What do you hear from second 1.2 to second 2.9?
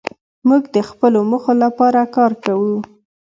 موخو لپاره کار کوو.